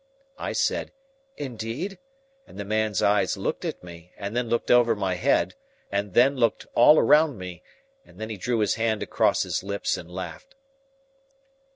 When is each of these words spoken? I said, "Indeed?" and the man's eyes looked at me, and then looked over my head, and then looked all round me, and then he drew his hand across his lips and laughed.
I 0.39 0.53
said, 0.53 0.93
"Indeed?" 1.37 1.99
and 2.47 2.57
the 2.57 2.65
man's 2.65 3.03
eyes 3.03 3.37
looked 3.37 3.63
at 3.65 3.83
me, 3.83 4.13
and 4.17 4.35
then 4.35 4.49
looked 4.49 4.71
over 4.71 4.95
my 4.95 5.13
head, 5.13 5.53
and 5.91 6.15
then 6.15 6.35
looked 6.37 6.65
all 6.73 6.99
round 7.03 7.37
me, 7.37 7.61
and 8.03 8.17
then 8.19 8.31
he 8.31 8.37
drew 8.37 8.61
his 8.61 8.73
hand 8.73 9.03
across 9.03 9.43
his 9.43 9.61
lips 9.61 9.97
and 9.97 10.09
laughed. 10.09 10.55